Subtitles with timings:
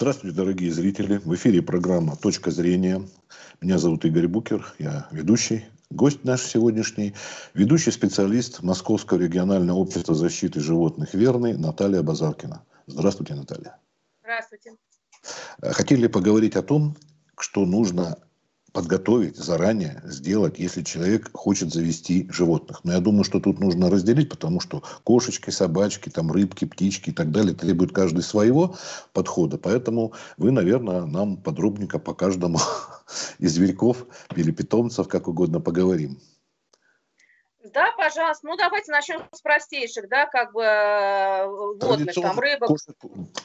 [0.00, 1.16] Здравствуйте, дорогие зрители.
[1.16, 3.02] В эфире программа «Точка зрения».
[3.60, 5.64] Меня зовут Игорь Букер, я ведущий.
[5.90, 7.16] Гость наш сегодняшний–
[7.54, 12.64] ведущий специалист Московского регионального общества защиты животных «Верный» Наталья Базаркина.
[12.86, 13.76] Здравствуйте, Наталья.
[14.22, 14.76] Здравствуйте.
[15.60, 16.96] Хотели поговорить о том,
[17.36, 18.18] что нужно
[18.72, 22.80] подготовить заранее, сделать, если человек хочет завести животных.
[22.84, 27.12] Но я думаю, что тут нужно разделить, потому что кошечки, собачки, там рыбки, птички и
[27.12, 28.76] так далее требуют каждый своего
[29.12, 29.58] подхода.
[29.58, 32.58] Поэтому вы, наверное, нам подробненько по каждому
[33.38, 36.20] из зверьков или питомцев, как угодно, поговорим.
[37.72, 38.46] Да, пожалуйста.
[38.46, 42.68] Ну, давайте начнем с простейших, да, как бы э, водных, там, рыбок.
[42.68, 42.96] Кошек,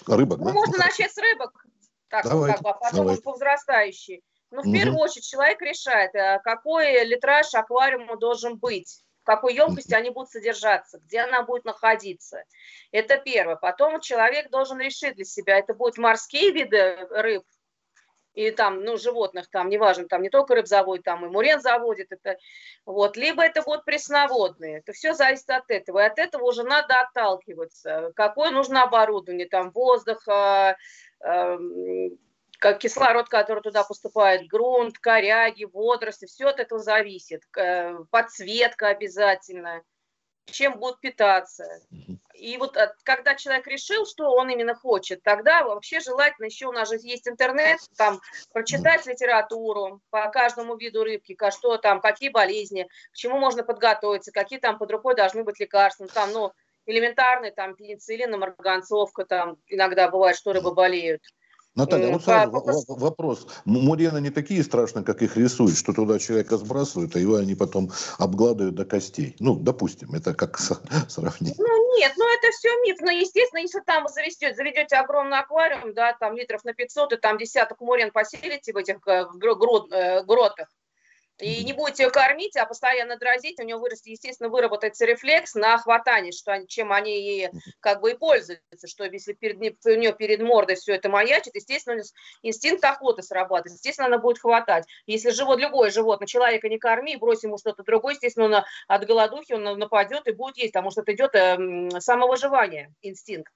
[0.07, 0.53] рыбок, ну, да?
[0.53, 1.65] можно начать с рыбок,
[2.09, 3.21] так, давайте, как бы, а потом давайте.
[3.23, 4.23] по взрастающей.
[4.53, 4.73] Ну, в угу.
[4.75, 10.29] первую очередь, человек решает, э, какой литраж аквариума должен быть, в какой емкости они будут
[10.29, 12.43] содержаться, где она будет находиться.
[12.91, 13.55] Это первое.
[13.55, 17.43] Потом человек должен решить для себя, это будут морские виды рыб,
[18.35, 22.11] и там, ну, животных там, неважно, там не только рыб заводит, там и мурен заводит,
[22.11, 22.37] это,
[22.85, 26.99] вот, либо это будут пресноводные, это все зависит от этого, и от этого уже надо
[26.99, 30.75] отталкиваться, какое нужно оборудование, там, воздух, э,
[31.25, 31.57] э,
[32.63, 37.41] как кислород, который туда поступает, грунт, коряги, водоросли, все от этого зависит.
[38.09, 39.83] Подсветка обязательно,
[40.45, 41.65] чем будут питаться.
[42.33, 46.71] И вот э, когда человек решил, что он именно хочет, тогда вообще желательно, еще у
[46.71, 48.21] нас же есть интернет, там
[48.53, 54.59] прочитать литературу по каждому виду рыбки, что там, какие болезни, к чему можно подготовиться, какие
[54.59, 56.53] там под рукой должны быть лекарства, там, ну,
[56.85, 61.21] элементарные, там, пенициллин, марганцовка, там, иногда бывает, что рыбы болеют.
[61.75, 63.47] Наталья, вот сразу вопрос.
[63.65, 67.91] Мурены не такие страшные, как их рисуют, что туда человека сбрасывают, а его они потом
[68.19, 69.35] обгладывают до костей.
[69.39, 70.59] Ну, допустим, это как
[71.07, 71.57] сравнить.
[71.57, 72.97] Ну, нет, ну это все миф.
[73.01, 77.17] Но, естественно, если там вы заведете, заведете огромный аквариум, да, там литров на 500, и
[77.17, 80.67] там десяток мурен поселите в этих э, э, гротах,
[81.43, 85.77] и не будете ее кормить, а постоянно дразить, у него вырастет, естественно, выработается рефлекс на
[85.77, 90.41] хватание, что, чем они и, как бы и пользуются, что если перед, у нее перед
[90.41, 92.01] мордой все это маячит, естественно,
[92.41, 94.85] инстинкт охоты срабатывает, естественно, она будет хватать.
[95.05, 99.53] Если живот, любое животное, человека не корми, брось ему что-то другое, естественно, он от голодухи
[99.53, 103.53] он нападет и будет есть, потому что это идет э, самовыживание, инстинкт.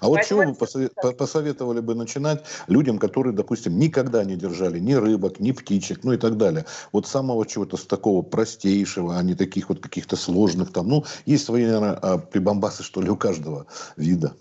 [0.00, 5.40] А вот чего вы посоветовали бы начинать людям, которые, допустим, никогда не держали ни рыбок,
[5.40, 6.66] ни птичек, ну и так далее?
[6.92, 10.88] Вот самого чего-то с такого простейшего, а не таких вот каких-то сложных там.
[10.88, 13.66] Ну, есть свои, наверное, а, прибамбасы, что ли, у каждого
[13.96, 14.34] вида.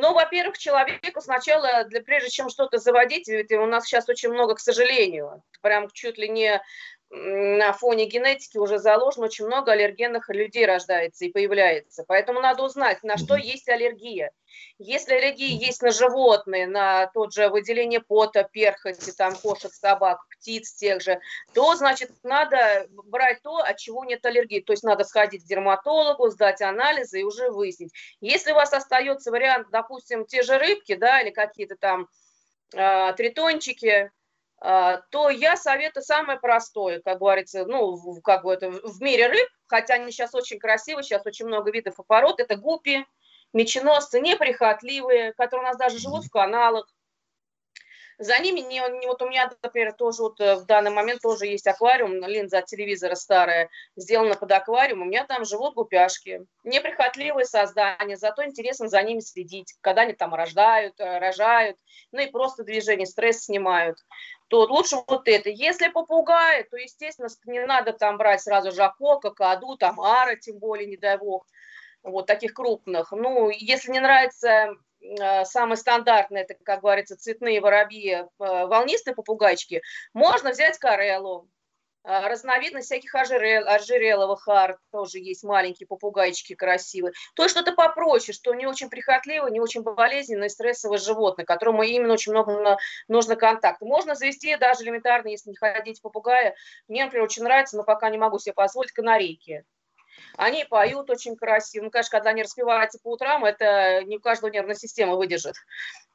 [0.00, 4.54] Ну, во-первых, человеку сначала, для, прежде чем что-то заводить, ведь у нас сейчас очень много,
[4.54, 6.62] к сожалению, прям чуть ли не
[7.10, 12.04] на фоне генетики уже заложено, очень много аллергенных людей рождается и появляется.
[12.06, 14.30] Поэтому надо узнать, на что есть аллергия.
[14.78, 20.74] Если аллергия есть на животные, на тот же выделение пота, перхоти, там, кошек, собак, птиц
[20.74, 21.18] тех же,
[21.54, 24.60] то, значит, надо брать то, от чего нет аллергии.
[24.60, 27.92] То есть надо сходить к дерматологу, сдать анализы и уже выяснить.
[28.20, 32.08] Если у вас остается вариант, допустим, те же рыбки, да, или какие-то там
[32.74, 34.10] э, тритончики, а,
[34.60, 39.94] то я советую самое простое, как говорится, ну, как бы это в мире рыб, хотя
[39.94, 43.06] они сейчас очень красивые, сейчас очень много видов и пород, это гупи,
[43.52, 46.86] меченосцы, неприхотливые, которые у нас даже живут в каналах,
[48.18, 51.46] за ними, не, не, вот у меня, например, тоже вот э, в данный момент тоже
[51.46, 56.44] есть аквариум, линза от телевизора старая, сделана под аквариум, у меня там живут гупяшки.
[56.64, 61.76] Неприхотливые создания, зато интересно за ними следить, когда они там рождают, э, рожают,
[62.10, 63.98] ну и просто движение, стресс снимают
[64.48, 65.50] то лучше вот это.
[65.50, 70.86] Если попугаи, то, естественно, не надо там брать сразу жако, какаду, там ара, тем более,
[70.86, 71.46] не дай бог,
[72.02, 73.12] вот таких крупных.
[73.12, 74.74] Ну, если не нравится
[75.44, 79.82] самый стандартный, это, как говорится, цветные воробьи, э, волнистые попугайчики,
[80.12, 81.48] можно взять кареллу.
[82.04, 87.12] Э, разновидность всяких ожерел, ожереловых арт тоже есть маленькие попугайчики красивые.
[87.34, 92.14] То есть что-то попроще, что не очень прихотливое, не очень болезненное, стрессовое животное, которому именно
[92.14, 92.78] очень много
[93.08, 93.84] нужно контакта.
[93.84, 96.54] Можно завести даже элементарно, если не ходить попугая.
[96.88, 99.64] Мне, например, очень нравится, но пока не могу себе позволить, канарейки.
[100.36, 101.84] Они поют очень красиво.
[101.84, 105.54] Ну, конечно, когда они распеваются по утрам, это не у каждого нервная система выдержит.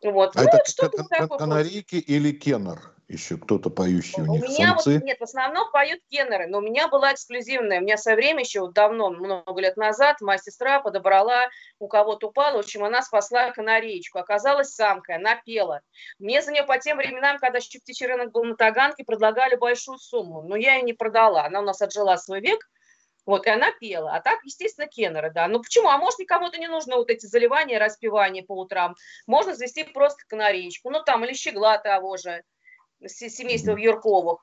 [0.03, 0.35] Вот.
[0.35, 2.93] А ну, это что кан- канарейки или кеннер?
[3.09, 4.93] Еще кто-то поющий у, у них, меня самцы?
[4.93, 7.79] Вот, нет, в основном поют кеннеры, но у меня была эксклюзивная.
[7.79, 11.49] У меня со время еще давно, много лет назад, моя сестра подобрала,
[11.79, 14.19] у кого-то упала, в общем, она спасла канареечку.
[14.19, 15.81] Оказалась самка, она пела.
[16.17, 19.97] Мне за нее по тем временам, когда еще птичий рынок был на Таганке, предлагали большую
[19.97, 21.45] сумму, но я ее не продала.
[21.45, 22.69] Она у нас отжила свой век,
[23.25, 24.15] Вот, и она пела.
[24.15, 25.47] А так, естественно, кеннеры, да.
[25.47, 25.89] Ну почему?
[25.89, 28.95] А может, никому-то не нужно вот эти заливания, распевания по утрам.
[29.27, 30.89] Можно завести просто канареечку.
[30.89, 32.43] Ну там, или щегла того же,
[33.07, 34.39] семейства Юрковых.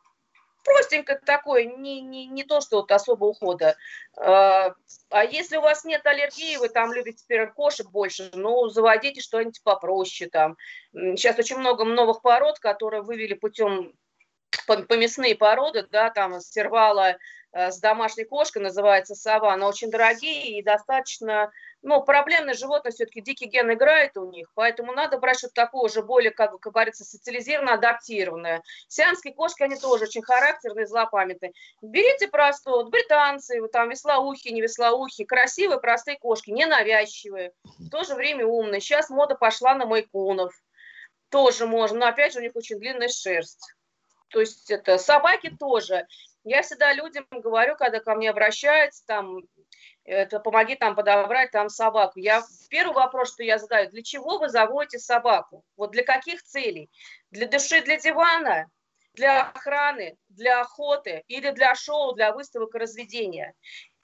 [0.62, 3.76] Простенько такое, не, не, не то, что вот особо ухода.
[4.16, 4.74] А,
[5.08, 9.62] а если у вас нет аллергии, вы там любите теперь кошек больше, ну, заводите что-нибудь
[9.62, 10.58] попроще там.
[10.92, 13.94] Сейчас очень много новых пород, которые вывели путем
[14.66, 17.16] поместные породы, да, там сервала
[17.52, 21.50] э, с домашней кошкой, называется сова, она очень дорогие и достаточно,
[21.82, 26.02] ну, проблемное животное, все-таки дикий ген играет у них, поэтому надо брать что-то такое уже
[26.02, 28.62] более, как, как говорится, социализированное, адаптированное.
[28.88, 31.52] Сиамские кошки, они тоже очень характерные, злопамятные.
[31.82, 38.04] Берите просто, вот, британцы, вот, там, веслоухи, не веслоухи, красивые, простые кошки, ненавязчивые, в то
[38.04, 38.80] же время умные.
[38.80, 40.52] Сейчас мода пошла на майкунов,
[41.30, 43.74] тоже можно, но опять же у них очень длинная шерсть.
[44.30, 46.06] То есть это собаки тоже.
[46.44, 49.40] Я всегда людям говорю, когда ко мне обращаются, там,
[50.04, 52.18] это помоги там подобрать там собаку.
[52.18, 55.64] Я первый вопрос, что я задаю, для чего вы заводите собаку?
[55.76, 56.90] Вот для каких целей?
[57.30, 58.70] Для души, для дивана,
[59.14, 63.54] для охраны, для охоты или для шоу, для выставок и разведения?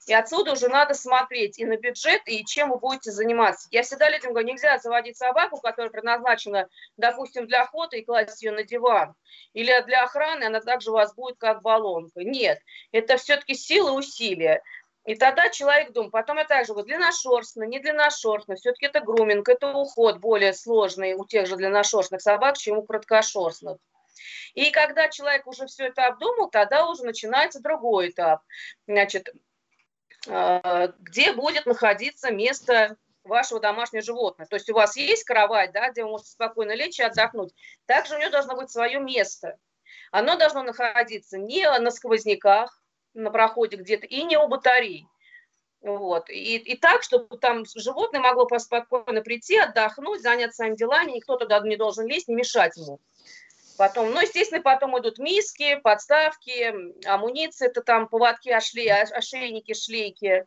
[0.07, 3.67] И отсюда уже надо смотреть и на бюджет, и чем вы будете заниматься.
[3.71, 8.53] Я всегда людям говорю, нельзя заводить собаку, которая предназначена, допустим, для охоты и класть ее
[8.53, 9.15] на диван.
[9.51, 12.21] Или для охраны она также у вас будет как баллонка.
[12.21, 12.59] Нет,
[12.93, 14.61] это все-таки сила усилия.
[15.03, 19.73] И тогда человек думает, потом я также говорю, длинношерстно, не длинношерстно, все-таки это груминг, это
[19.73, 23.77] уход более сложный у тех же длинношерстных собак, чем у короткошерстных.
[24.53, 28.41] И когда человек уже все это обдумал, тогда уже начинается другой этап.
[28.87, 29.29] Значит,
[30.27, 34.49] где будет находиться место вашего домашнего животного.
[34.49, 37.53] То есть у вас есть кровать, да, где вы можете спокойно лечь и отдохнуть.
[37.85, 39.57] Также у нее должно быть свое место.
[40.11, 42.81] Оно должно находиться не на сквозняках,
[43.13, 45.07] на проходе где-то, и не у батарей.
[45.81, 46.29] Вот.
[46.29, 51.59] И, и так, чтобы там животное могло спокойно прийти, отдохнуть, заняться своими делами, никто туда
[51.59, 52.99] не должен лезть, не мешать ему.
[53.77, 56.73] Потом, ну, естественно, потом идут миски, подставки,
[57.07, 60.45] амуниция, это там поводки, ошли, ошейники, шлейки.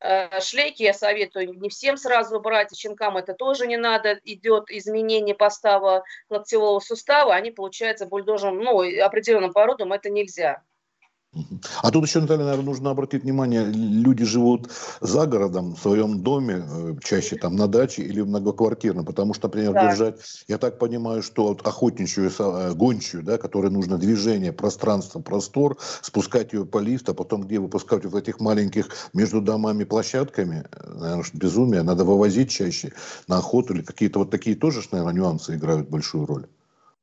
[0.00, 5.34] Э, шлейки я советую не всем сразу брать, щенкам это тоже не надо, идет изменение
[5.34, 10.62] постава локтевого сустава, они, получается, бульдожем, ну, определенным породам это нельзя.
[11.82, 14.70] А тут еще, Наталья, наверное, нужно обратить внимание, люди живут
[15.00, 19.48] за городом, в своем доме, э, чаще там на даче или в многоквартирном, потому что,
[19.48, 19.90] например, да.
[19.90, 25.78] держать, я так понимаю, что вот охотничью, э, гончую, да, которой нужно движение, пространство, простор,
[26.00, 30.94] спускать ее по лифту, а потом где выпускать в этих маленьких между домами площадками, э,
[30.94, 32.92] наверное, безумие, надо вывозить чаще
[33.28, 36.46] на охоту или какие-то вот такие тоже, наверное, нюансы играют большую роль.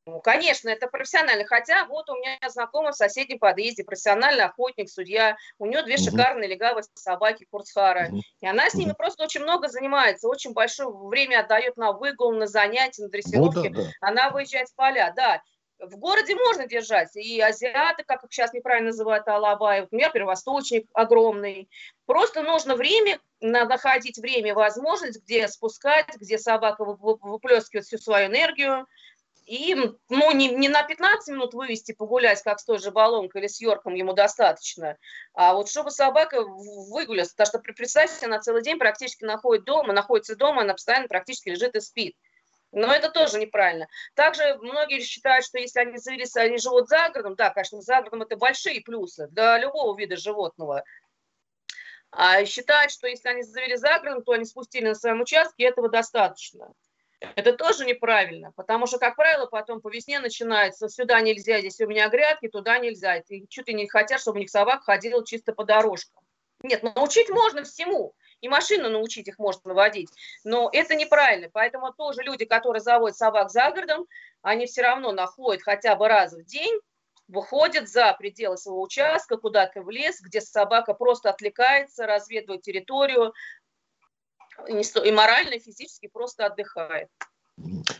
[0.07, 1.45] Ну, конечно, это профессионально.
[1.45, 5.35] Хотя вот у меня знакомый в соседнем подъезде, профессиональный охотник, судья.
[5.57, 6.03] У нее две угу.
[6.03, 8.09] шикарные легавые собаки Курцхара.
[8.09, 8.21] Угу.
[8.41, 8.97] И она с ними угу.
[8.97, 13.69] просто очень много занимается, очень большое время отдает на выгул, на занятия, на дрессировки.
[13.69, 13.89] Ну, да, да.
[14.01, 15.41] Она выезжает в поля, да.
[15.79, 17.15] В городе можно держать.
[17.15, 21.67] И азиаты, как их сейчас неправильно называют, алабай, например, первосточник огромный.
[22.05, 28.87] Просто нужно время, надо находить время, возможность, где спускать, где собака выплескивает всю свою энергию,
[29.45, 29.75] и
[30.09, 33.61] ну, не, не на 15 минут вывести погулять, как с той же баллонкой или с
[33.61, 34.97] Йорком ему достаточно,
[35.33, 40.35] а вот чтобы собака выгулялась, потому что представьте, она целый день практически находит дома, находится
[40.35, 42.15] дома, она постоянно практически лежит и спит.
[42.71, 43.87] Но это тоже неправильно.
[44.15, 48.23] Также многие считают, что если они завелись, они живут за городом, да, конечно, за городом
[48.23, 50.83] это большие плюсы для любого вида животного.
[52.11, 55.89] А считают, что если они завели за городом, то они спустили на своем участке, этого
[55.89, 56.73] достаточно.
[57.35, 61.87] Это тоже неправильно, потому что, как правило, потом по весне начинается, сюда нельзя, здесь у
[61.87, 63.17] меня грядки, туда нельзя.
[63.17, 66.21] И чуть ли не хотят, чтобы у них собака ходила чисто по дорожкам.
[66.61, 68.13] Нет, научить можно всему.
[68.41, 70.09] И машину научить их можно водить.
[70.43, 71.49] Но это неправильно.
[71.51, 74.05] Поэтому тоже люди, которые заводят собак за городом,
[74.41, 76.79] они все равно находят хотя бы раз в день,
[77.27, 83.33] выходят за пределы своего участка, куда-то в лес, где собака просто отвлекается, разведывает территорию,
[84.67, 87.09] и морально, и физически просто отдыхает.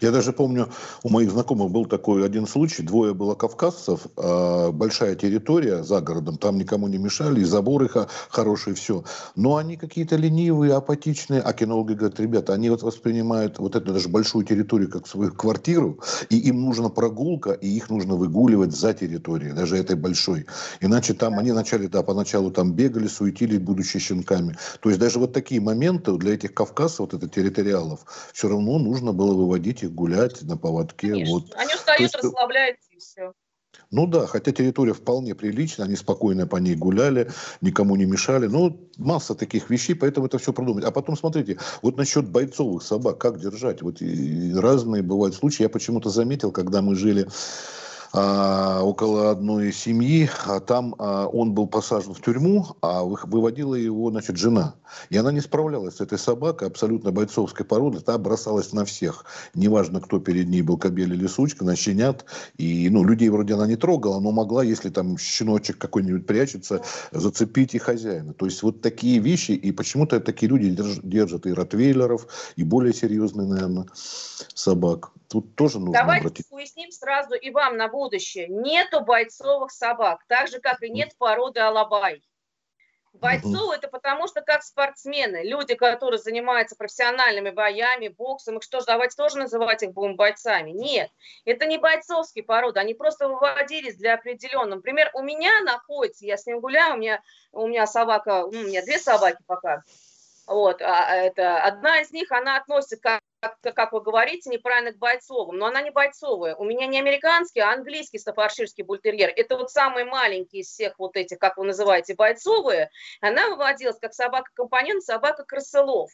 [0.01, 0.69] Я даже помню,
[1.03, 2.83] у моих знакомых был такой один случай.
[2.83, 7.89] Двое было кавказцев, а, большая территория за городом, там никому не мешали, и заборы
[8.29, 9.05] хорошие, все.
[9.35, 11.39] Но они какие-то ленивые, апатичные.
[11.39, 15.99] А кинологи говорят, ребята, они вот воспринимают вот эту даже большую территорию как свою квартиру,
[16.29, 20.47] и им нужна прогулка, и их нужно выгуливать за территорией, даже этой большой.
[20.81, 24.57] Иначе там они начали, да, поначалу там бегали, суетились, будучи щенками.
[24.81, 28.01] То есть даже вот такие моменты для этих кавказцев, вот это территориалов,
[28.33, 31.25] все равно нужно было выводить их гулять на поводке.
[31.25, 31.53] Вот.
[31.55, 33.33] Они устают, есть, расслабляются и все.
[33.91, 38.47] Ну да, хотя территория вполне приличная, они спокойно по ней гуляли, никому не мешали.
[38.47, 40.83] Ну, масса таких вещей, поэтому это все продумать.
[40.83, 43.81] А потом, смотрите, вот насчет бойцовых собак, как держать?
[43.81, 44.01] Вот
[44.55, 45.63] разные бывают случаи.
[45.63, 47.27] Я почему-то заметил, когда мы жили
[48.15, 54.37] около одной семьи, а там а, он был посажен в тюрьму, а выводила его, значит,
[54.37, 54.75] жена.
[55.09, 59.25] И она не справлялась с этой собакой, абсолютно бойцовской породы, та бросалась на всех.
[59.53, 62.25] Неважно, кто перед ней был, кобель или сучка, на щенят.
[62.57, 66.81] И, ну, людей вроде она не трогала, но могла, если там щеночек какой-нибудь прячется,
[67.11, 68.33] зацепить и хозяина.
[68.33, 70.69] То есть вот такие вещи, и почему-то такие люди
[71.03, 73.87] держат и ротвейлеров, и более серьезные, наверное,
[74.53, 75.11] собак.
[75.27, 76.49] Тут тоже нужно Давайте обратить.
[76.49, 78.04] поясним сразу и вам на будущее.
[78.47, 82.23] Нету бойцовых собак, так же, как и нет породы алабай.
[83.13, 88.85] Бойцов это потому, что как спортсмены, люди, которые занимаются профессиональными боями, боксом, их что ж,
[88.85, 90.71] давайте тоже называть их будем бойцами.
[90.71, 91.09] Нет,
[91.45, 94.75] это не бойцовские породы, они просто выводились для определенного.
[94.75, 97.21] Например, у меня находится, я с ним гуляю, у меня,
[97.53, 99.83] у меня собака, у меня две собаки пока,
[100.45, 104.97] вот, а это, одна из них, она относится к как, как вы говорите, неправильно к
[104.97, 106.55] бойцовым, но она не бойцовая.
[106.55, 109.31] У меня не американский, а английский стафарширский бультерьер.
[109.35, 112.89] Это вот самый маленький из всех вот этих, как вы называете, бойцовые.
[113.21, 116.11] Она выводилась как собака-компаньон, собака-крысолов.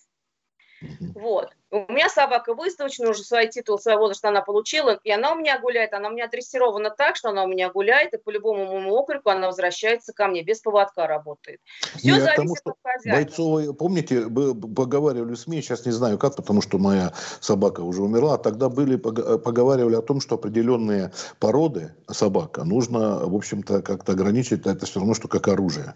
[1.15, 1.49] Вот.
[1.69, 5.57] У меня собака выставочная, уже свои титулы своего возраста она получила, и она у меня
[5.59, 8.93] гуляет, она у меня дрессирована так, что она у меня гуляет, и по любому моему
[8.95, 11.61] окрику она возвращается ко мне, без поводка работает.
[11.95, 13.23] Все зависит тому, от хозяина.
[13.23, 18.37] Бойцовые, помните, поговаривали в СМИ, сейчас не знаю как, потому что моя собака уже умерла,
[18.37, 24.85] тогда были, поговаривали о том, что определенные породы собака нужно, в общем-то, как-то ограничить, это
[24.85, 25.95] все равно, что как оружие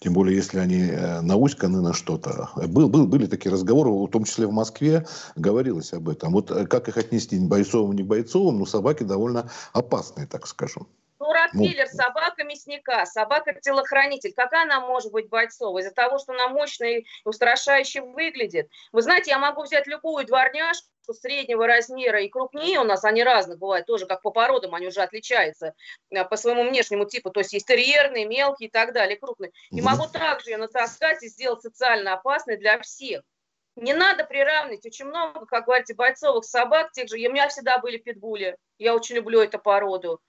[0.00, 2.50] тем более если они э, науськаны на что-то.
[2.68, 6.32] Был, был, были такие разговоры, в том числе в Москве, говорилось об этом.
[6.32, 10.86] Вот э, как их отнести, не бойцовым, не бойцовым, но собаки довольно опасные, так скажем.
[11.18, 14.32] Ну, Ротвейлер, ну, собака мясника, собака-телохранитель.
[14.34, 15.82] Какая она может быть бойцовой?
[15.82, 18.68] Из-за того, что она мощная и устрашающе выглядит.
[18.92, 23.58] Вы знаете, я могу взять любую дворняжку, среднего размера и крупнее у нас, они разных
[23.58, 25.74] бывают, тоже как по породам они уже отличаются
[26.10, 29.52] э, по своему внешнему типу, то есть есть терьерные, мелкие и так далее, крупные.
[29.70, 33.22] И могу также ее натаскать и сделать социально опасной для всех.
[33.76, 34.84] Не надо приравнивать.
[34.84, 37.16] Очень много, как говорите, бойцовых собак, тех же.
[37.16, 38.56] У меня всегда были питбули.
[38.76, 40.20] Я очень люблю эту породу.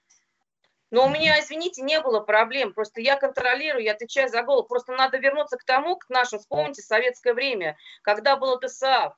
[0.92, 2.74] Но у меня, извините, не было проблем.
[2.74, 4.68] Просто я контролирую, я отвечаю за голову.
[4.68, 9.14] Просто надо вернуться к тому, к нашему, вспомните, советское время, когда было ТСАВ.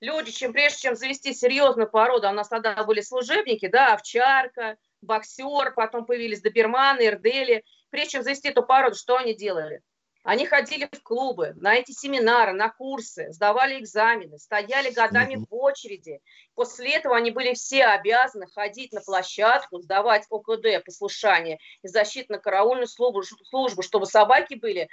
[0.00, 4.78] Люди, чем прежде чем завести серьезную породу, а у нас тогда были служебники, да, овчарка,
[5.02, 7.64] боксер, потом появились доберманы, эрдели.
[7.90, 9.82] Прежде чем завести эту породу, что они делали?
[10.22, 16.20] Они ходили в клубы, на эти семинары, на курсы, сдавали экзамены, стояли годами в очереди.
[16.54, 23.22] После этого они были все обязаны ходить на площадку, сдавать ОКД, послушание и защитно-караульную службу,
[23.22, 24.90] службу, чтобы собаки были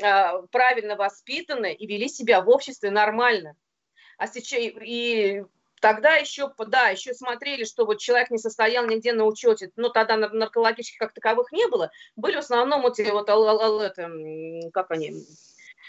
[0.00, 3.56] э, правильно воспитаны и вели себя в обществе нормально.
[4.16, 5.42] А сейчас и
[5.80, 10.16] Тогда еще, да, еще смотрели, что вот человек не состоял нигде на учете, но тогда
[10.16, 11.90] наркологических как таковых не было.
[12.16, 13.28] Были в основном эти вот,
[13.82, 14.10] это,
[14.72, 15.14] как они?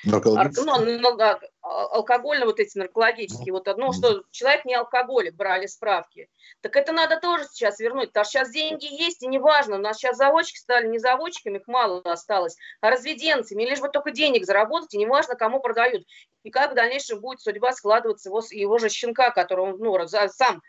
[0.03, 1.17] Ну,
[1.61, 3.51] а, алкогольно вот эти наркологические.
[3.51, 6.29] Вот одно, что человек не алкоголик, брали справки.
[6.61, 9.97] Так это надо тоже сейчас вернуть, потому что сейчас деньги есть, и неважно, у нас
[9.97, 14.93] сейчас заводчики стали не заводчиками, их мало осталось, а разведенцами, лишь бы только денег заработать,
[14.93, 16.05] и неважно, кому продают.
[16.43, 20.61] И как в дальнейшем будет судьба складываться его, его же щенка, которого он ну, сам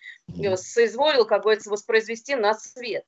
[0.56, 3.04] соизволил, как говорится, воспроизвести на свет.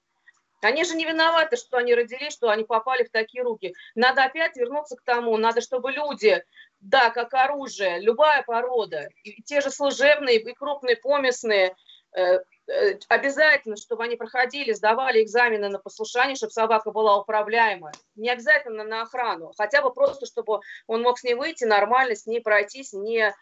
[0.63, 3.75] Они же не виноваты, что они родились, что они попали в такие руки.
[3.95, 6.43] Надо опять вернуться к тому, надо, чтобы люди,
[6.81, 11.75] да, как оружие, любая порода, и те же служебные и крупные поместные,
[12.17, 12.39] э,
[12.69, 17.95] э, обязательно, чтобы они проходили, сдавали экзамены на послушание, чтобы собака была управляемая.
[18.15, 22.27] Не обязательно на охрану, хотя бы просто, чтобы он мог с ней выйти нормально, с
[22.27, 23.35] ней пройтись, не,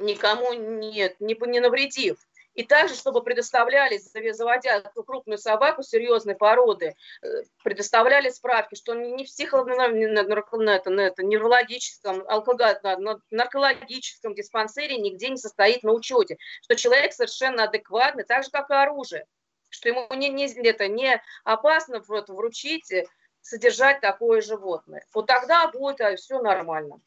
[0.00, 2.18] никому не, не, не навредив.
[2.56, 3.98] И также, чтобы предоставляли,
[4.32, 12.24] заводя крупную собаку серьезной породы, э, предоставляли справки, что не в психоневрологическом,
[13.30, 18.74] наркологическом диспансере нигде не состоит на учете, что человек совершенно адекватный, так же, как и
[18.74, 19.26] оружие,
[19.68, 23.04] что ему не, не, это, не опасно вот, вручить, э,
[23.42, 25.04] содержать такое животное.
[25.12, 27.02] Вот тогда будет э, все нормально.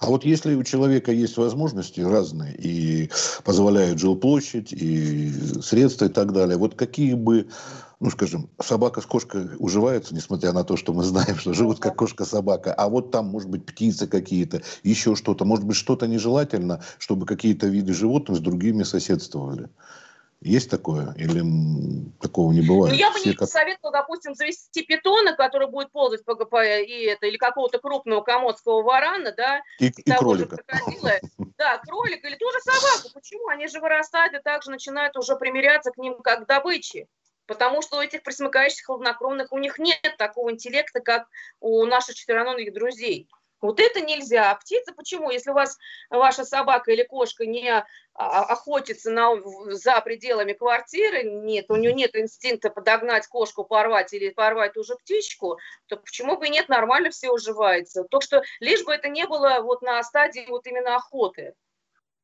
[0.00, 3.10] А вот если у человека есть возможности разные и
[3.44, 5.30] позволяют жилплощадь, и
[5.62, 7.48] средства и так далее, вот какие бы,
[8.00, 11.96] ну скажем, собака с кошкой уживаются, несмотря на то, что мы знаем, что живут как
[11.96, 17.26] кошка-собака, а вот там, может быть, птицы какие-то, еще что-то, может быть, что-то нежелательно, чтобы
[17.26, 19.68] какие-то виды животных с другими соседствовали.
[20.44, 21.14] Есть такое?
[21.16, 21.42] Или
[22.20, 22.92] такого не бывает?
[22.92, 23.48] Ну, я бы Все не как...
[23.48, 26.54] советовала, допустим, завести питона, который будет ползать по ГП,
[26.86, 30.58] и это, или какого-то крупного комодского варана, да, и, и кролика.
[31.56, 33.14] Да, кролика или тоже собаку.
[33.14, 33.48] Почему?
[33.48, 37.06] Они же вырастают и также начинают уже примиряться к ним как к добыче.
[37.46, 41.26] Потому что у этих присмыкающих хладнокровных у них нет такого интеллекта, как
[41.60, 43.28] у наших четвероногих друзей.
[43.64, 44.50] Вот это нельзя.
[44.50, 45.30] А птица почему?
[45.30, 45.78] Если у вас
[46.10, 49.40] ваша собака или кошка не а, охотится на,
[49.72, 54.96] за пределами квартиры, нет, у нее нет инстинкта подогнать кошку, порвать или порвать ту же
[54.96, 58.04] птичку, то почему бы и нет, нормально все уживается.
[58.04, 61.54] То, что лишь бы это не было вот на стадии вот именно охоты.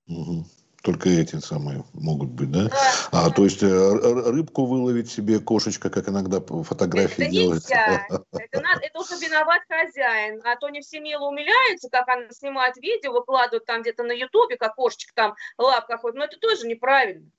[0.09, 0.44] Угу.
[0.82, 2.70] Только эти самые могут быть, да?
[3.12, 7.62] а, то есть э, рыбку выловить себе кошечка, как иногда фотографии это делают.
[7.64, 8.06] Нельзя.
[8.32, 10.40] Это, надо, это уже виноват хозяин.
[10.44, 14.56] А то не все мило умиляются, как она снимает видео, выкладывают там где-то на ютубе,
[14.56, 16.16] как кошечка там лапка ходит.
[16.16, 17.30] Но это тоже неправильно.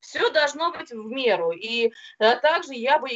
[0.00, 1.50] Все должно быть в меру.
[1.50, 3.08] И а, также я бы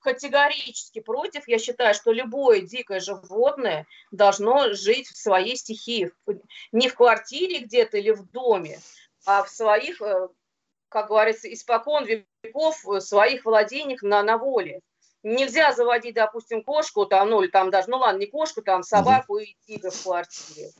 [0.00, 6.10] категорически против, я считаю, что любое дикое животное должно жить в своей стихии.
[6.72, 8.80] Не в квартире где-то или в доме,
[9.24, 10.28] а в своих, э,
[10.88, 14.80] как говорится, испокон веков, э, своих владениях на, на воле.
[15.22, 19.38] Нельзя заводить, допустим, кошку, там, ну или там даже, ну ладно, не кошку, там собаку
[19.38, 20.70] и тигра в квартире.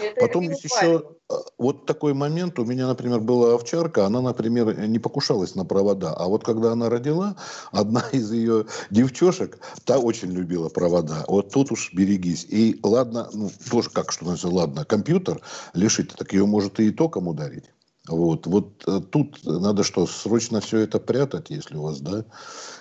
[0.00, 2.58] Это Потом есть еще э, вот такой момент.
[2.58, 4.06] У меня, например, была овчарка.
[4.06, 6.12] Она, например, не покушалась на провода.
[6.14, 7.36] А вот когда она родила,
[7.72, 11.24] одна из ее девчошек, та очень любила провода.
[11.28, 12.46] Вот тут уж берегись.
[12.48, 15.40] И ладно, ну, тоже как, что называется, ладно, компьютер
[15.74, 17.64] лишить, так ее может и током ударить.
[18.08, 22.24] Вот, вот э, тут надо что, срочно все это прятать, если у вас, да,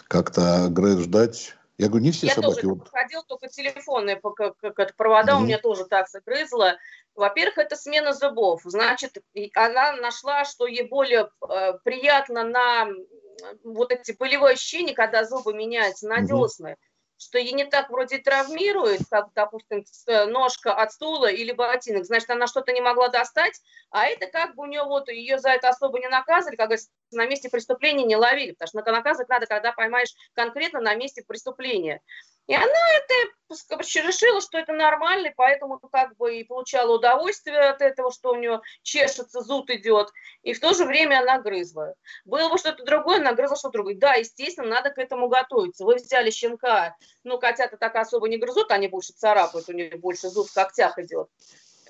[0.07, 2.57] как-то ограждать я говорю, не все я собаки.
[2.57, 5.37] Я тоже проходил только телефонные как, как, провода, mm-hmm.
[5.37, 6.75] у меня тоже так загрызло.
[7.19, 8.61] Во-первых, это смена зубов.
[8.63, 9.17] Значит,
[9.53, 12.87] она нашла, что ей более э, приятно на
[13.63, 16.69] вот эти болевые ощущения, когда зубы меняются, на десны.
[16.69, 16.89] Mm-hmm
[17.21, 19.83] что ей не так вроде травмирует, как, допустим,
[20.31, 23.59] ножка от стула или ботинок, значит, она что-то не могла достать,
[23.91, 26.89] а это как бы у нее вот, ее за это особо не наказывали, как говорится,
[27.11, 32.01] на месте преступления не ловили, потому что наказывать надо, когда поймаешь конкретно на месте преступления.
[32.49, 33.29] И она это
[33.77, 38.61] решила, что это нормально, поэтому как бы и получала удовольствие от этого, что у нее
[38.81, 40.09] чешется, зуд идет,
[40.41, 41.93] и в то же время она грызла.
[42.25, 43.97] Было бы что-то другое, она грызла что-то другое.
[43.97, 45.85] Да, естественно, надо к этому готовиться.
[45.85, 50.29] Вы взяли щенка, ну, котята так особо не грызут, они больше царапают, у них больше
[50.29, 51.29] зуд в когтях идет.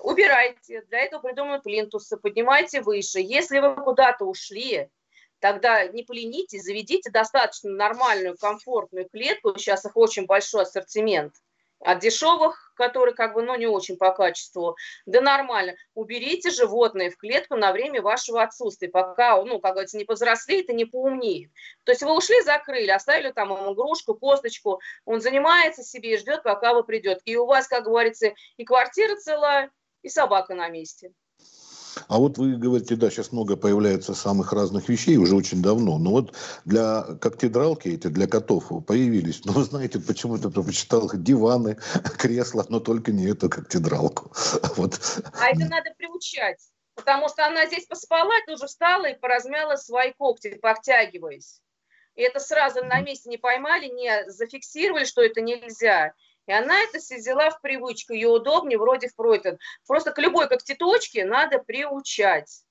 [0.01, 3.19] Убирайте, для этого придумают плинтусы, поднимайте выше.
[3.19, 4.89] Если вы куда-то ушли,
[5.39, 9.57] тогда не поленитесь, заведите достаточно нормальную, комфортную клетку.
[9.57, 11.33] Сейчас их очень большой ассортимент.
[11.81, 14.75] От дешевых, которые как бы, ну, не очень по качеству,
[15.05, 15.75] да нормально.
[15.93, 20.73] Уберите животное в клетку на время вашего отсутствия, пока, ну, как говорится, не повзрослеет и
[20.73, 21.51] не поумнеет.
[21.85, 26.43] То есть вы ушли, закрыли, оставили там ему игрушку, косточку, он занимается себе и ждет,
[26.43, 27.21] пока вы придет.
[27.23, 29.71] И у вас, как говорится, и квартира целая,
[30.01, 31.13] и собака на месте.
[32.07, 35.97] А вот вы говорите, да, сейчас много появляется самых разных вещей, уже очень давно.
[35.97, 36.35] Но вот
[36.65, 39.43] для когтедралки эти, для котов появились.
[39.45, 41.77] Но вы знаете, почему-то предпочитал диваны,
[42.17, 44.31] кресла, но только не эту когтедралку.
[44.75, 44.99] Вот.
[45.33, 46.59] А это надо приучать.
[46.95, 51.61] Потому что она здесь поспала, уже встала и поразмяла свои когти, подтягиваясь.
[52.15, 56.13] И это сразу на месте не поймали, не зафиксировали, что это нельзя.
[56.49, 59.59] И она это себе взяла в привычку, ее удобнее вроде в Фройден.
[59.85, 62.63] Просто к любой когтеточке надо приучать.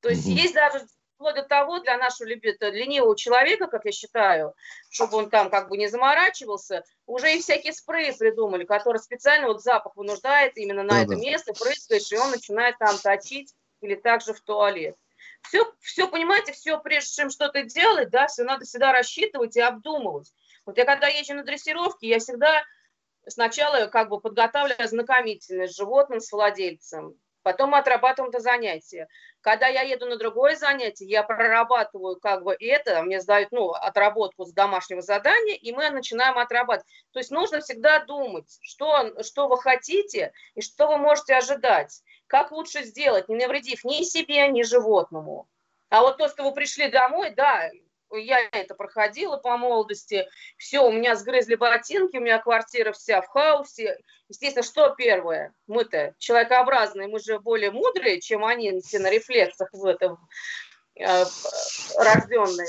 [0.00, 0.34] То есть угу.
[0.34, 4.54] есть даже вплоть до того для нашего ленивого человека, как я считаю,
[4.88, 9.62] чтобы он там как бы не заморачивался, уже и всякие спреи придумали, которые специально вот
[9.62, 11.16] запах вынуждает именно на да, это да.
[11.16, 14.96] место, прыскаешь, и он начинает там точить или также в туалет.
[15.42, 20.32] Все, все, понимаете, все, прежде чем что-то делать, да, все надо всегда рассчитывать и обдумывать.
[20.64, 22.64] Вот я когда езжу на дрессировке, я всегда
[23.26, 29.08] сначала как бы подготавливаю ознакомительность с животным, с владельцем, потом мы отрабатываем это занятие.
[29.40, 34.46] Когда я еду на другое занятие, я прорабатываю как бы это, мне сдают ну, отработку
[34.46, 36.90] с домашнего задания, и мы начинаем отрабатывать.
[37.12, 42.02] То есть нужно всегда думать, что, что вы хотите и что вы можете ожидать.
[42.26, 45.46] Как лучше сделать, не навредив ни себе, ни животному.
[45.90, 47.70] А вот то, что вы пришли домой, да,
[48.22, 53.26] я это проходила по молодости, все, у меня сгрызли ботинки, у меня квартира вся в
[53.28, 53.98] хаосе.
[54.28, 55.52] Естественно, что первое?
[55.66, 60.18] Мы-то человекообразные, мы же более мудрые, чем они все на рефлексах в этом
[60.98, 61.24] э,
[61.96, 62.68] рожденные.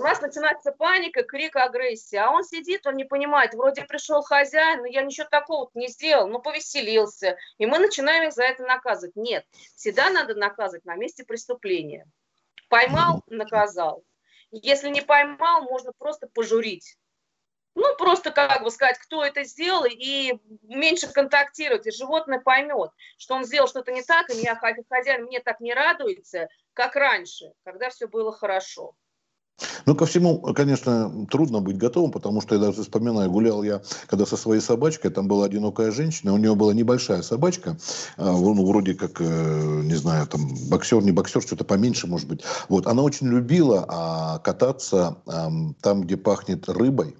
[0.00, 2.20] У нас начинается паника, крик, агрессия.
[2.20, 6.26] А он сидит, он не понимает, вроде пришел хозяин, но я ничего такого не сделал,
[6.26, 7.36] ну повеселился.
[7.58, 9.14] И мы начинаем их за это наказывать.
[9.14, 9.44] Нет,
[9.76, 12.06] всегда надо наказывать на месте преступления.
[12.70, 14.02] Поймал, наказал.
[14.50, 16.96] Если не поймал, можно просто пожурить.
[17.76, 23.34] Ну, просто как бы сказать, кто это сделал, и меньше контактировать, и животное поймет, что
[23.34, 27.90] он сделал что-то не так, и меня хозяин мне так не радуется, как раньше, когда
[27.90, 28.94] все было хорошо.
[29.86, 34.26] Ну, ко всему, конечно, трудно быть готовым, потому что я даже вспоминаю, гулял я, когда
[34.26, 37.76] со своей собачкой, там была одинокая женщина, у нее была небольшая собачка,
[38.16, 42.42] ну, вроде как, э, не знаю, там, боксер, не боксер, что-то поменьше, может быть.
[42.68, 45.16] Вот, она очень любила а, кататься
[45.80, 47.16] там, где пахнет рыбой,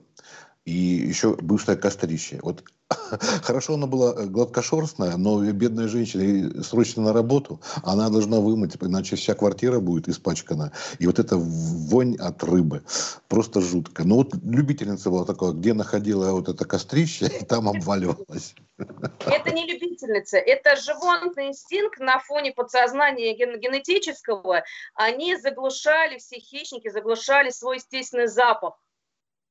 [0.64, 2.38] и еще бывшее кострище.
[2.42, 2.64] Вот
[3.42, 9.16] хорошо она была э, гладкошерстная, но бедная женщина срочно на работу, она должна вымыть, иначе
[9.16, 10.72] вся квартира будет испачкана.
[10.98, 12.82] И вот эта вонь от рыбы
[13.28, 14.04] просто жутко.
[14.04, 18.54] Ну вот любительница была такая, где находила вот это кострище, и там обваливалась.
[18.78, 24.62] Это не любительница, это животный инстинкт на фоне подсознания генетического.
[24.94, 28.74] Они заглушали, все хищники заглушали свой естественный запах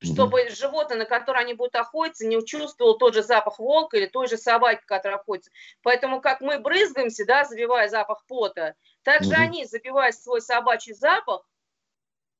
[0.02, 0.56] чтобы mm-hmm.
[0.56, 4.38] животное, на которое они будут охотиться, не чувствовал тот же запах волка или той же
[4.38, 5.50] собаки, которая охотится.
[5.82, 9.42] Поэтому как мы брызгаемся, да, забивая запах пота, так же mm-hmm.
[9.42, 11.46] они, забивая свой собачий запах,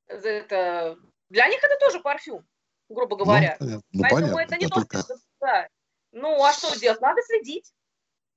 [0.09, 0.97] это,
[1.29, 2.47] для них это тоже парфюм,
[2.89, 3.57] грубо ну, говоря.
[3.61, 5.05] Ну, ну, Поэтому понятно, это не то, только...
[5.41, 5.69] да.
[6.13, 7.01] Ну, а что делать?
[7.01, 7.73] Надо следить.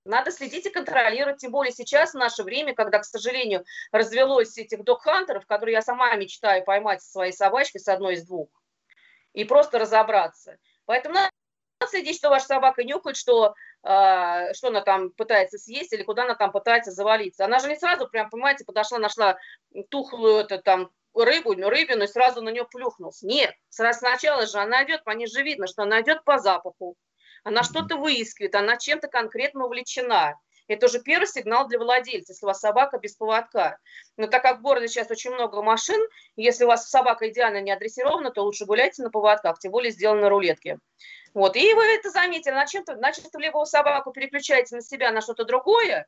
[0.05, 4.83] Надо следить и контролировать, тем более сейчас, в наше время, когда, к сожалению, развелось этих
[4.83, 8.49] док-хантеров, которые я сама мечтаю поймать своей собачкой с одной из двух
[9.33, 10.57] и просто разобраться.
[10.85, 11.31] Поэтому надо
[11.87, 16.35] следить, что ваша собака нюхает, что, э, что она там пытается съесть или куда она
[16.35, 17.45] там пытается завалиться.
[17.45, 19.37] Она же не сразу, прям, понимаете, подошла, нашла
[19.89, 23.27] тухлую это, там, рыбу, ну, рыбину и сразу на нее плюхнулся.
[23.27, 26.95] Нет, сначала же она идет, по ней же видно, что она идет по запаху.
[27.43, 30.35] Она что-то выискивает, она чем-то конкретно увлечена.
[30.67, 33.78] Это уже первый сигнал для владельца, если у вас собака без поводка.
[34.17, 36.02] Но так как в городе сейчас очень много машин,
[36.36, 40.21] если у вас собака идеально не адресирована, то лучше гуляйте на поводках, тем более сделано
[40.21, 40.80] на рулетке.
[41.34, 41.56] Вот.
[41.56, 46.08] И вы это заметили, значит, значит, либо вы собаку переключаете на себя на что-то другое,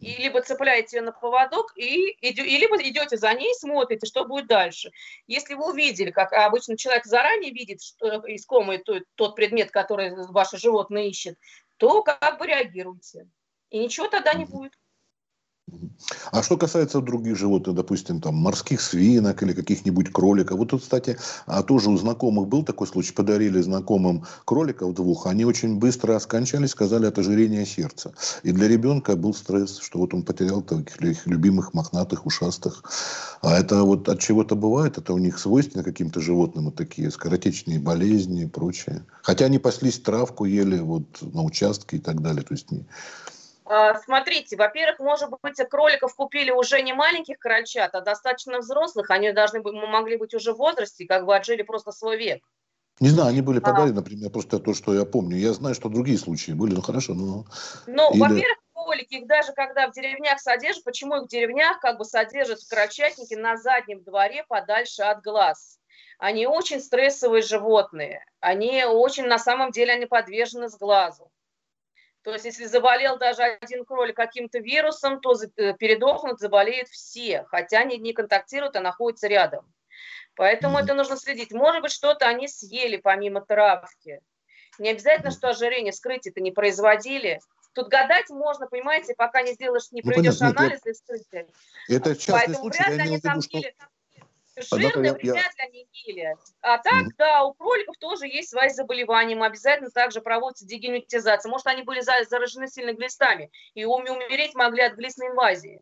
[0.00, 4.24] и либо цепляете ее на поводок, и, и, и либо идете за ней, смотрите, что
[4.24, 4.92] будет дальше.
[5.26, 10.56] Если вы увидели, как обычно человек заранее видит, что искомый тот, тот предмет, который ваше
[10.56, 11.36] животное ищет,
[11.78, 13.26] то как бы реагируйте
[13.72, 14.72] и ничего тогда не будет.
[16.32, 20.58] А что касается других животных, допустим, там морских свинок или каких-нибудь кроликов.
[20.58, 25.44] Вот тут, кстати, а тоже у знакомых был такой случай, подарили знакомым кроликов двух, они
[25.44, 28.12] очень быстро скончались, сказали от ожирения сердца.
[28.42, 32.82] И для ребенка был стресс, что вот он потерял таких любимых мохнатых, ушастых.
[33.40, 37.78] А это вот от чего-то бывает, это у них свойственно каким-то животным вот такие скоротечные
[37.78, 39.06] болезни и прочее.
[39.22, 42.42] Хотя они паслись травку, ели вот на участке и так далее.
[42.42, 42.86] То есть не,
[44.04, 49.10] смотрите, во-первых, может быть, кроликов купили уже не маленьких крольчат, а достаточно взрослых.
[49.10, 52.42] Они должны быть, могли быть уже в возрасте, как бы отжили просто свой век.
[53.00, 53.94] Не знаю, они были подарены, а.
[53.96, 55.36] например, просто то, что я помню.
[55.36, 57.46] Я знаю, что другие случаи были, ну хорошо, ну...
[57.86, 58.20] Ну, Или...
[58.20, 62.60] во-первых, кролики, их даже когда в деревнях содержат, почему их в деревнях как бы содержат
[62.60, 65.78] в крольчатнике на заднем дворе подальше от глаз?
[66.18, 71.31] Они очень стрессовые животные, они очень, на самом деле, они подвержены с глазу.
[72.22, 77.80] То есть, если заболел даже один кролик каким-то вирусом, то э, передохнут, заболеют все, хотя
[77.80, 79.66] они не контактируют, а находятся рядом.
[80.36, 81.52] Поэтому это нужно следить.
[81.52, 84.20] Может быть, что-то они съели помимо травки.
[84.78, 87.40] Не обязательно, что ожирение скрыть это не производили.
[87.74, 91.46] Тут гадать можно, понимаете, пока не сделаешь, не ну, проведешь анализ и скрытие.
[91.88, 93.60] Это частный Поэтому случай, вряд ли они там что...
[94.56, 96.36] Жирные вряд ли они ели.
[96.60, 99.34] А так, mm да, у кроликов тоже есть свои заболевания.
[99.34, 101.50] Мы обязательно также проводится дегенетизация.
[101.50, 105.80] Может, они были заражены сильно глистами и умереть могли от глистной инвазии.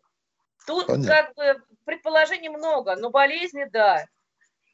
[0.65, 1.11] Тут Понятно.
[1.11, 4.05] как бы предположений много, но болезни, да.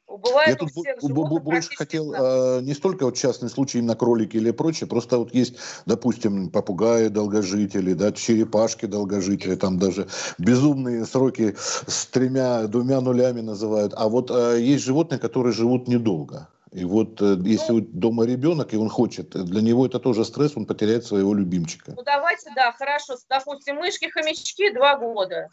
[0.08, 4.88] Бывает Я тут больше хотел э, не столько вот частный случай на кролики или прочее,
[4.88, 12.66] просто вот есть, допустим, попугаи долгожители, да, черепашки долгожители, там даже безумные сроки с тремя,
[12.68, 13.92] двумя нулями называют.
[13.96, 16.48] А вот э, есть животные, которые живут недолго.
[16.72, 20.56] И вот э, если ну, дома ребенок, и он хочет, для него это тоже стресс,
[20.56, 21.92] он потеряет своего любимчика.
[21.94, 25.50] Ну давайте, да, хорошо, допустим, мышки-хомячки два года,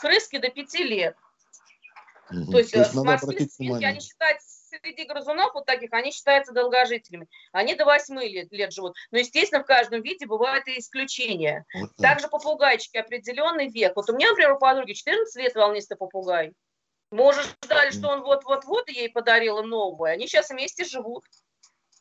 [0.00, 1.16] крыски до пяти лет.
[2.30, 2.52] Угу.
[2.52, 6.52] То есть, То есть э, морские свинки, они считаются среди грызунов вот таких, они считаются
[6.52, 7.28] долгожителями.
[7.52, 8.94] Они до 8 лет, лет живут.
[9.10, 11.64] Но, естественно, в каждом виде бывают и исключения.
[11.74, 13.92] Вот Также попугайчики определенный век.
[13.96, 16.52] Вот у меня, например, у подруги 14 лет волнистый попугай.
[17.10, 20.12] Мы уже ждали, что он вот-вот-вот ей подарила новую.
[20.12, 21.24] Они сейчас вместе живут.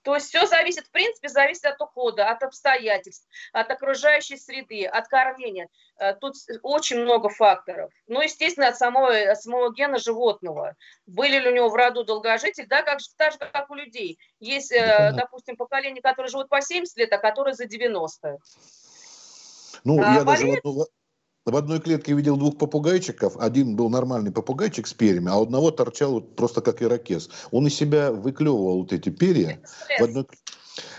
[0.04, 5.08] То есть все зависит, в принципе, зависит от ухода, от обстоятельств, от окружающей среды, от
[5.08, 5.68] кормления.
[5.98, 7.92] Э, тут очень много факторов.
[8.08, 10.76] Ну, естественно, от самого, от самого гена животного.
[11.06, 14.20] Были ли у него в роду долгожители, да, как, так же, как у людей.
[14.40, 18.38] Есть, э, допустим, поколение, которые живут по 70 лет, а которые за 90.
[19.84, 20.88] Ну, а я даже в,
[21.52, 23.38] в одной клетке видел двух попугайчиков.
[23.38, 27.30] Один был нормальный попугайчик с перьями, а у одного торчал вот просто как ирокез.
[27.52, 29.62] Он из себя выклевывал вот эти перья.
[30.00, 30.28] В одной...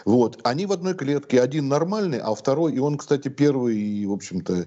[0.04, 0.40] Вот.
[0.44, 1.40] Они в одной клетке.
[1.40, 4.66] Один нормальный, а второй, и он, кстати, первый, и, в общем-то,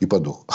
[0.00, 0.46] и подох.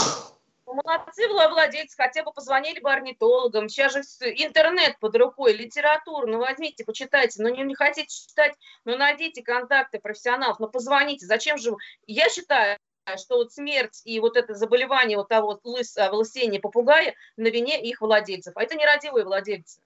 [0.66, 3.70] Молодцы владельцы, хотя бы позвонили бы орнитологам.
[3.70, 7.42] Сейчас же интернет под рукой, литературу, ну возьмите, почитайте.
[7.44, 11.26] Ну не, не хотите читать, ну найдите контакты профессионалов, ну позвоните.
[11.26, 11.76] Зачем же...
[12.08, 12.78] Я считаю,
[13.18, 17.82] что вот смерть и вот это заболевание вот того вот лыс, волосения попугая на вине
[17.82, 18.54] их владельцев.
[18.56, 19.82] А это нерадивые владельцы.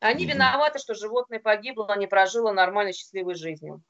[0.00, 3.82] Они виноваты, что животное погибло, а не прожило нормальной счастливой жизнью.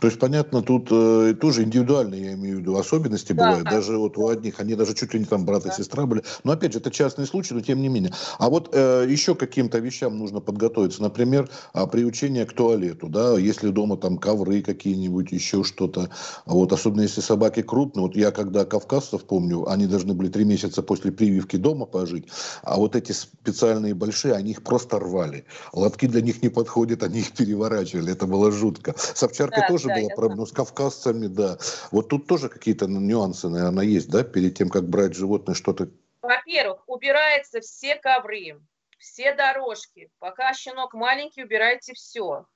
[0.00, 3.64] То есть, понятно, тут э, тоже индивидуальные, я имею в виду, особенности да, бывают.
[3.64, 3.70] Да.
[3.72, 6.22] Даже вот у одних, они даже чуть ли не там брат и сестра были.
[6.44, 8.12] Но опять же, это частный случай, но тем не менее.
[8.38, 11.02] А вот э, еще каким-то вещам нужно подготовиться.
[11.02, 13.08] Например, а, приучение к туалету.
[13.08, 13.38] Да?
[13.38, 16.10] Если дома там ковры какие-нибудь, еще что-то.
[16.46, 18.06] Вот, особенно если собаки крупные.
[18.06, 22.26] Вот я когда кавказцев помню, они должны были три месяца после прививки дома пожить.
[22.62, 25.44] А вот эти специальные большие, они их просто рвали.
[25.72, 28.12] Лотки для них не подходят, они их переворачивали.
[28.12, 28.94] Это было жутко.
[28.96, 31.58] Собчак овчаркой да, тоже да, была проблема, с кавказцами, да.
[31.90, 35.88] Вот тут тоже какие-то нюансы, наверное, есть, да, перед тем, как брать животное, что-то...
[36.22, 38.60] Во-первых, убираются все ковры,
[38.98, 40.10] все дорожки.
[40.18, 42.46] Пока щенок маленький, убирайте все.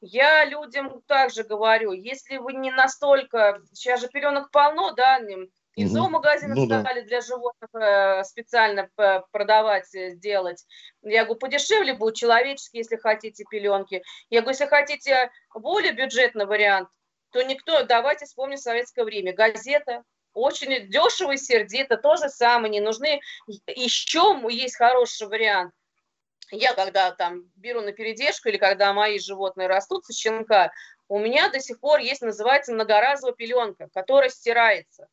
[0.00, 3.62] Я людям также говорю, если вы не настолько...
[3.72, 5.18] Сейчас же пеленок полно, да,
[5.76, 7.06] и зоомагазины ну, стали да.
[7.06, 8.88] для животных э, специально
[9.30, 10.64] продавать, э, делать.
[11.02, 14.02] Я говорю, подешевле будет человеческие, если хотите пеленки.
[14.30, 16.88] Я говорю, если хотите более бюджетный вариант,
[17.30, 19.34] то никто, давайте вспомним советское время.
[19.34, 23.20] Газета, очень дешево и сердито, то же самое, не нужны.
[23.66, 25.74] Еще есть хороший вариант.
[26.52, 30.72] Я когда там беру на передержку или когда мои животные растут со щенка,
[31.08, 35.08] у меня до сих пор есть, называется, многоразовая пеленка, которая стирается.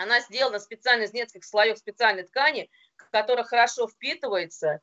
[0.00, 2.70] Она сделана специально из нескольких слоев специальной ткани,
[3.10, 4.80] которая хорошо впитывается.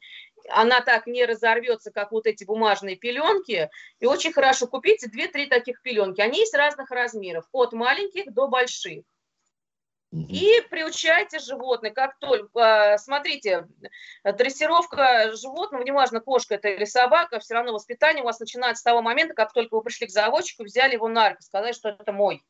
[0.49, 3.69] Она так не разорвется, как вот эти бумажные пеленки.
[3.99, 6.21] И очень хорошо купите 2-3 таких пеленки.
[6.21, 9.05] Они есть разных размеров, от маленьких до больших.
[10.11, 13.67] И приучайте животных, как только, а, смотрите,
[14.23, 19.01] дрессировка животного, неважно, кошка это или собака, все равно воспитание у вас начинается с того
[19.01, 22.41] момента, как только вы пришли к заводчику, взяли его на руки, сказали, что это мой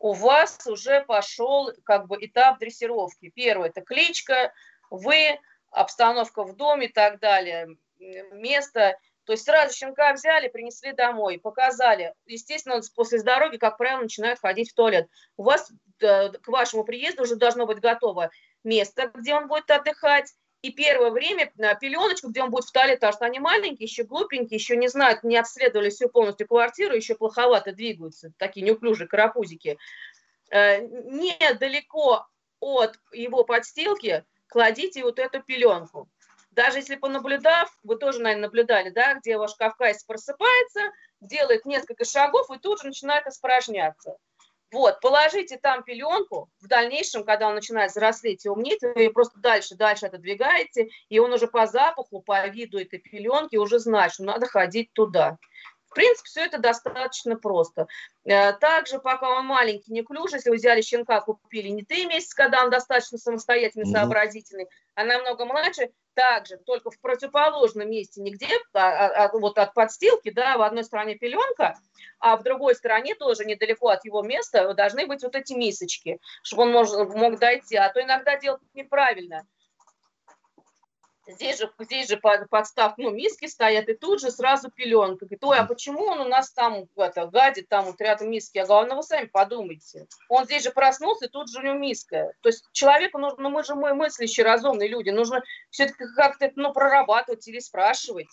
[0.00, 3.30] у вас уже пошел как бы этап дрессировки.
[3.34, 4.52] Первый– это кличка,
[4.90, 5.38] вы,
[5.70, 8.98] обстановка в доме и так далее, место.
[9.24, 12.14] То есть сразу щенка взяли, принесли домой, показали.
[12.24, 15.06] Естественно, после дороги, как правило, начинает ходить в туалет.
[15.36, 18.30] У вас э, к вашему приезду уже должно быть готово
[18.64, 23.00] место, где он будет отдыхать, и первое время на пеленочку, где он будет в туалет,
[23.00, 27.14] потому что они маленькие, еще глупенькие, еще не знают, не обследовали всю полностью квартиру, еще
[27.14, 29.78] плоховато двигаются, такие неуклюжие карапузики.
[30.50, 32.26] Э, недалеко
[32.60, 36.08] от его подстилки кладите вот эту пеленку.
[36.50, 40.80] Даже если понаблюдав, вы тоже, наверное, наблюдали, да, где ваш кавказец просыпается,
[41.20, 44.16] делает несколько шагов и тут же начинает испражняться.
[44.72, 49.40] Вот, положите там пеленку, в дальнейшем, когда он начинает взрослеть и умнеть, вы ее просто
[49.40, 54.24] дальше, дальше отодвигаете, и он уже по запаху, по виду этой пеленки уже знает, что
[54.24, 55.38] надо ходить туда.
[55.90, 57.88] В принципе, все это достаточно просто.
[58.24, 62.36] Э, также, пока он маленький, не клюш, если вы взяли щенка, купили не три месяца,
[62.36, 68.88] когда он достаточно самостоятельный, сообразительный, а намного младше, также, только в противоположном месте, нигде, а,
[68.88, 71.76] а, а, вот от подстилки, да, в одной стороне пеленка,
[72.18, 76.62] а в другой стороне тоже недалеко от его места должны быть вот эти мисочки, чтобы
[76.62, 79.46] он мог, мог дойти, а то иногда делать неправильно–
[81.32, 85.26] Здесь же, здесь же под, подстав, ну, миски стоят, и тут же сразу пеленка.
[85.26, 88.58] Говорит, ой, а почему он у нас там это, гадит, там вот рядом миски?
[88.58, 90.06] Я говорю, ну вы сами подумайте.
[90.28, 92.32] Он здесь же проснулся, и тут же у него миска.
[92.40, 96.58] То есть человеку нужно, ну мы же мы мыслящие, разумные люди, нужно все-таки как-то это,
[96.58, 98.28] ну, прорабатывать или спрашивать.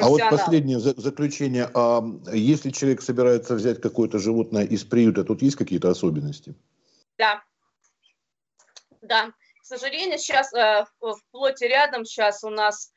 [0.00, 1.70] А вот последнее заключение.
[1.74, 6.54] А если человек собирается взять какое-то животное из приюта, тут есть какие-то особенности?
[7.16, 7.42] Да.
[9.00, 9.32] Да
[9.68, 12.92] сожалению, сейчас э, в плоте рядом сейчас у нас,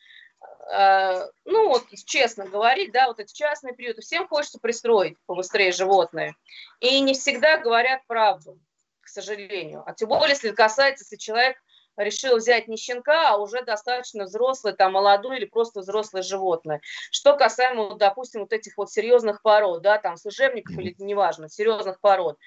[0.73, 6.36] э, ну вот честно говорить, да, вот эти частные приюты, всем хочется пристроить побыстрее животное.
[6.79, 8.60] И не всегда говорят правду,
[9.01, 9.84] к сожалению.
[9.86, 11.57] А тем более, если касается, если человек
[11.97, 16.81] решил взять не щенка, а уже достаточно взрослый, там, молодой или просто взрослое животное.
[17.12, 22.38] Что касаемо, допустим, вот этих вот серьезных пород, да, там, служебников или неважно, серьезных пород,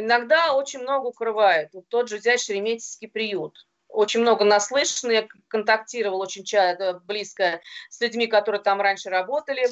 [0.00, 1.72] иногда очень много укрывает.
[1.72, 3.66] Вот тот же взять Шереметьевский приют.
[3.88, 9.66] Очень много наслышан, я контактировал очень часто, близко с людьми, которые там раньше работали.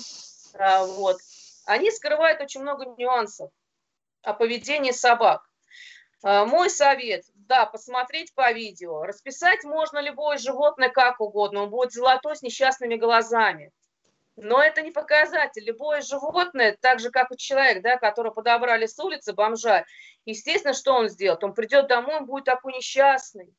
[0.54, 1.18] А, вот.
[1.66, 3.50] Они скрывают очень много нюансов
[4.22, 5.48] о поведении собак.
[6.22, 9.04] А, мой совет, да, посмотреть по видео.
[9.04, 13.72] Расписать можно любое животное как угодно, он будет золотой с несчастными глазами.
[14.40, 15.64] Но это не показатель.
[15.64, 19.84] Любое животное, так же, как и человек, да, которого подобрали с улицы, бомжа,
[20.26, 21.42] естественно, что он сделает?
[21.42, 23.52] Он придет домой, он будет такой несчастный,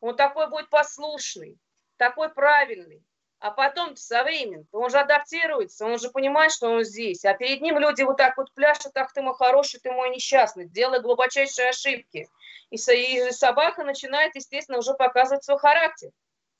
[0.00, 1.58] он такой будет послушный,
[1.98, 3.04] такой правильный.
[3.38, 7.22] А потом со временем он же адаптируется, он же понимает, что он здесь.
[7.26, 10.66] А перед ним люди вот так вот пляшут, ах ты мой хороший, ты мой несчастный,
[10.66, 12.26] делая глубочайшие ошибки.
[12.70, 16.10] И собака начинает, естественно, уже показывать свой характер.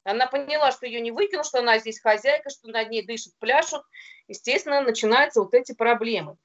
[0.07, 3.83] Она поняла, что ее не выкинул, что она здесь хозяйка, что над ней дышат, пляшут.
[4.29, 6.37] Естественно, начинаются вот эти проблемы.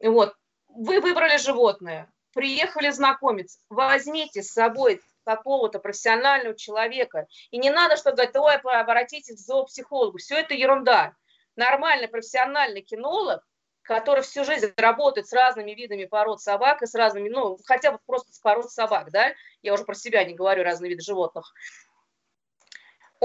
[0.00, 0.34] Вот.
[0.68, 7.26] Вы выбрали животное, приехали знакомиться, возьмите с собой какого-то профессионального человека.
[7.50, 10.18] И не надо, что говорить, ой, обратитесь к зоопсихологу.
[10.18, 11.14] Все это ерунда.
[11.56, 13.42] Нормальный профессиональный кинолог,
[13.80, 17.98] который всю жизнь работает с разными видами пород собак и с разными, ну, хотя бы
[18.04, 21.54] просто с пород собак, да, я уже про себя не говорю, разные виды животных,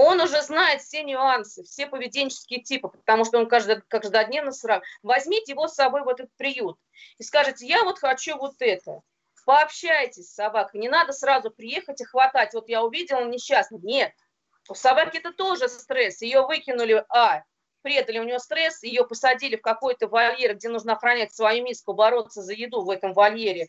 [0.02, 4.82] он уже знает все нюансы, все поведенческие типы, потому что он каждый, каждодневно сразу.
[5.02, 6.76] Возьмите его с собой в этот приют
[7.18, 9.00] и скажите, я вот хочу вот это.
[9.44, 12.54] Пообщайтесь с собакой, не надо сразу приехать и хватать.
[12.54, 13.80] Вот я увидела несчастный.
[13.82, 14.12] Нет,
[14.68, 16.22] у собаки это тоже стресс.
[16.22, 17.42] Ее выкинули, а,
[17.82, 22.42] предали у нее стресс, ее посадили в какой-то вольер, где нужно охранять свою миску, бороться
[22.42, 23.66] за еду в этом вольере.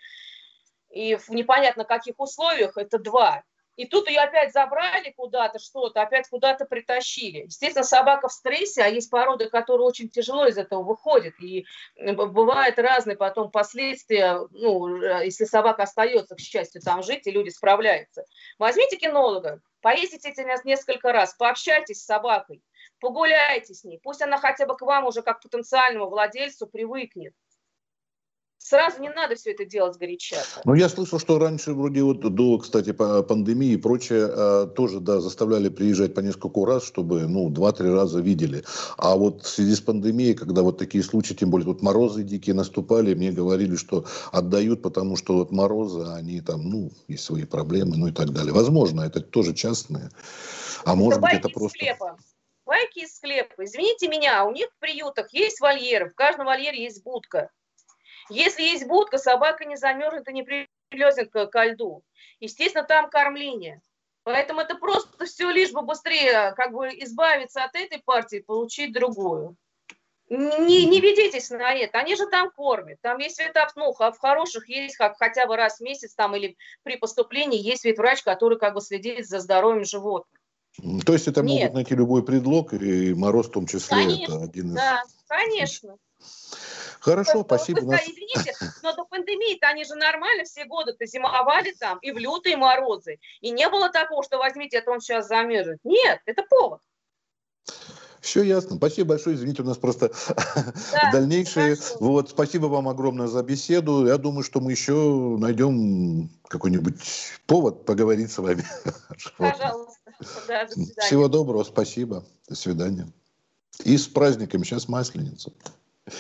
[0.90, 3.44] И в непонятно каких условиях, это два.
[3.76, 7.46] И тут ее опять забрали куда-то что-то, опять куда-то притащили.
[7.46, 11.34] Естественно, собака в стрессе, а есть породы, которые очень тяжело из этого выходят.
[11.42, 17.32] И бывают разные потом последствия, ну, э, если собака остается, к счастью, там жить, и
[17.32, 18.26] люди справляются.
[18.60, 20.32] Возьмите кинолога, поездите
[20.64, 22.62] несколько раз, пообщайтесь с собакой,
[23.00, 24.00] погуляйте с ней.
[24.04, 27.34] Пусть она хотя бы к вам уже как потенциальному владельцу привыкнет
[28.64, 30.38] сразу не надо все это делать горяча.
[30.64, 35.20] Ну, я слышал, что раньше, вроде вот до, кстати, пандемии и прочее, а, тоже, да,
[35.20, 38.64] заставляли приезжать по несколько раз, чтобы, ну, два-три раза видели.
[38.98, 42.56] А вот в связи с пандемией, когда вот такие случаи, тем более тут морозы дикие
[42.56, 47.98] наступали, мне говорили, что отдают, потому что вот морозы, они там, ну, есть свои проблемы,
[47.98, 48.54] ну и так далее.
[48.54, 50.10] Возможно, это тоже частные.
[50.86, 51.78] А может быть, это просто...
[51.78, 52.18] Склепа.
[52.66, 53.66] Байки из склепа.
[53.66, 57.50] Извините меня, у них в приютах есть вольеры, в каждом вольере есть будка.
[58.30, 62.04] Если есть будка, собака не замерзнет и не прилезет к, ко льду.
[62.40, 63.82] Естественно, там кормление.
[64.24, 68.94] Поэтому это просто все лишь бы быстрее как бы избавиться от этой партии и получить
[68.94, 69.58] другую.
[70.30, 74.70] Не, не ведитесь на это, они же там кормят, там есть ветобнух, а в хороших
[74.70, 78.74] есть как хотя бы раз в месяц там или при поступлении есть ветврач, который как
[78.74, 80.40] бы следит за здоровьем животных.
[81.06, 81.60] То есть это Нет.
[81.60, 84.74] могут найти любой предлог, и мороз в том числе конечно, это один из...
[84.74, 85.98] Да, конечно.
[87.04, 87.82] Хорошо, спасибо.
[87.82, 92.56] Вы, извините, но до пандемии-то они же нормально все годы-то зимовали там, и в лютые
[92.56, 93.20] морозы.
[93.42, 95.80] И не было такого, что возьмите, это он сейчас замерзнет.
[95.84, 96.80] Нет, это повод.
[98.22, 98.78] Все ясно.
[98.78, 99.36] Спасибо большое.
[99.36, 100.14] Извините, у нас просто
[100.94, 101.76] да, дальнейшие.
[101.76, 101.98] Хорошо.
[102.00, 104.08] Вот, спасибо вам огромное за беседу.
[104.08, 104.94] Я думаю, что мы еще
[105.38, 107.02] найдем какой-нибудь
[107.48, 108.64] повод поговорить с вами.
[109.38, 110.00] Пожалуйста.
[110.48, 110.68] Да,
[111.02, 112.24] Всего доброго, спасибо.
[112.48, 113.12] До свидания.
[113.84, 114.64] И с праздниками.
[114.64, 115.52] Сейчас Масленица.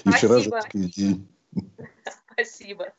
[0.06, 1.28] И вчера женский день.
[2.34, 2.94] Спасибо.